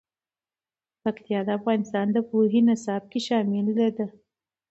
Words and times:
پکتیا 1.03 1.39
د 1.47 1.49
افغانستان 1.59 2.07
د 2.11 2.17
پوهنې 2.29 2.61
نصاب 2.69 3.03
کې 3.11 3.19
شامل 3.27 3.67
دي. 3.97 4.05